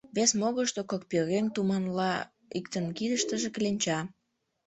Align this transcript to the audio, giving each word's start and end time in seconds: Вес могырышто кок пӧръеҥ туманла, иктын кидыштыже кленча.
Вес 0.15 0.31
могырышто 0.39 0.81
кок 0.91 1.03
пӧръеҥ 1.09 1.45
туманла, 1.55 2.13
иктын 2.57 2.85
кидыштыже 2.97 3.49
кленча. 3.55 3.99